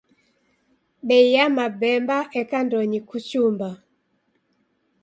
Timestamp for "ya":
1.33-1.45